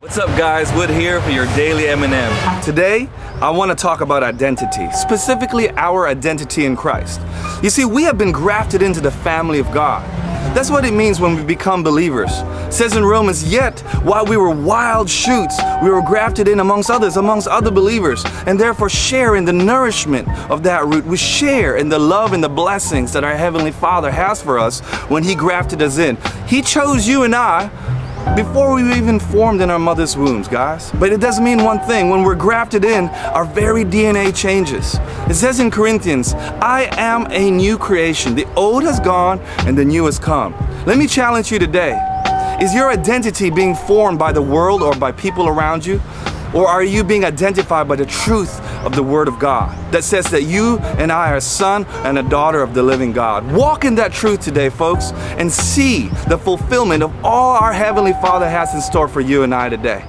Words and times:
What's 0.00 0.18
up 0.18 0.28
guys, 0.36 0.70
Wood 0.74 0.90
here 0.90 1.22
for 1.22 1.30
your 1.30 1.46
daily 1.56 1.88
M&M. 1.88 2.62
Today, 2.62 3.08
I 3.40 3.48
want 3.48 3.70
to 3.70 3.74
talk 3.74 4.02
about 4.02 4.22
identity, 4.22 4.90
specifically 4.92 5.70
our 5.70 6.06
identity 6.06 6.66
in 6.66 6.76
Christ. 6.76 7.18
You 7.62 7.70
see, 7.70 7.86
we 7.86 8.02
have 8.02 8.18
been 8.18 8.30
grafted 8.30 8.82
into 8.82 9.00
the 9.00 9.10
family 9.10 9.58
of 9.58 9.72
God. 9.72 10.04
That's 10.54 10.70
what 10.70 10.84
it 10.84 10.92
means 10.92 11.18
when 11.18 11.34
we 11.34 11.42
become 11.42 11.82
believers. 11.82 12.30
It 12.30 12.72
says 12.72 12.94
in 12.94 13.06
Romans, 13.06 13.50
yet 13.50 13.80
while 14.04 14.26
we 14.26 14.36
were 14.36 14.50
wild 14.50 15.08
shoots, 15.08 15.58
we 15.82 15.88
were 15.88 16.02
grafted 16.02 16.46
in 16.46 16.60
amongst 16.60 16.90
others, 16.90 17.16
amongst 17.16 17.48
other 17.48 17.70
believers, 17.70 18.22
and 18.46 18.60
therefore 18.60 18.90
share 18.90 19.36
in 19.36 19.46
the 19.46 19.52
nourishment 19.52 20.28
of 20.50 20.62
that 20.64 20.84
root. 20.84 21.06
We 21.06 21.16
share 21.16 21.76
in 21.76 21.88
the 21.88 21.98
love 21.98 22.34
and 22.34 22.44
the 22.44 22.50
blessings 22.50 23.14
that 23.14 23.24
our 23.24 23.36
Heavenly 23.36 23.72
Father 23.72 24.10
has 24.10 24.42
for 24.42 24.58
us 24.58 24.80
when 25.08 25.24
He 25.24 25.34
grafted 25.34 25.80
us 25.80 25.96
in. 25.96 26.18
He 26.46 26.60
chose 26.60 27.08
you 27.08 27.22
and 27.22 27.34
I 27.34 27.70
before 28.34 28.74
we 28.74 28.82
were 28.82 28.92
even 28.92 29.20
formed 29.20 29.60
in 29.60 29.70
our 29.70 29.78
mother's 29.78 30.16
wombs, 30.16 30.48
guys. 30.48 30.90
But 30.92 31.12
it 31.12 31.20
does 31.20 31.40
mean 31.40 31.62
one 31.62 31.78
thing. 31.80 32.10
When 32.10 32.22
we're 32.22 32.34
grafted 32.34 32.84
in, 32.84 33.08
our 33.34 33.44
very 33.44 33.84
DNA 33.84 34.34
changes. 34.34 34.98
It 35.28 35.34
says 35.34 35.60
in 35.60 35.70
Corinthians, 35.70 36.34
I 36.60 36.88
am 36.98 37.26
a 37.30 37.50
new 37.50 37.78
creation. 37.78 38.34
The 38.34 38.46
old 38.54 38.82
has 38.84 38.98
gone 38.98 39.38
and 39.60 39.78
the 39.78 39.84
new 39.84 40.06
has 40.06 40.18
come. 40.18 40.54
Let 40.86 40.98
me 40.98 41.06
challenge 41.06 41.52
you 41.52 41.58
today. 41.58 42.00
Is 42.60 42.74
your 42.74 42.90
identity 42.90 43.50
being 43.50 43.74
formed 43.74 44.18
by 44.18 44.32
the 44.32 44.42
world 44.42 44.82
or 44.82 44.94
by 44.94 45.12
people 45.12 45.46
around 45.46 45.84
you? 45.84 46.00
Or 46.56 46.66
are 46.66 46.82
you 46.82 47.04
being 47.04 47.22
identified 47.22 47.86
by 47.86 47.96
the 47.96 48.06
truth 48.06 48.60
of 48.82 48.96
the 48.96 49.02
Word 49.02 49.28
of 49.28 49.38
God 49.38 49.76
that 49.92 50.04
says 50.04 50.24
that 50.30 50.44
you 50.44 50.78
and 50.78 51.12
I 51.12 51.32
are 51.32 51.36
a 51.36 51.40
son 51.42 51.84
and 52.02 52.18
a 52.18 52.22
daughter 52.22 52.62
of 52.62 52.72
the 52.72 52.82
living 52.82 53.12
God? 53.12 53.52
Walk 53.52 53.84
in 53.84 53.94
that 53.96 54.10
truth 54.10 54.40
today, 54.40 54.70
folks, 54.70 55.12
and 55.36 55.52
see 55.52 56.08
the 56.28 56.38
fulfillment 56.38 57.02
of 57.02 57.12
all 57.22 57.56
our 57.56 57.74
Heavenly 57.74 58.14
Father 58.14 58.48
has 58.48 58.72
in 58.72 58.80
store 58.80 59.06
for 59.06 59.20
you 59.20 59.42
and 59.42 59.54
I 59.54 59.68
today. 59.68 60.06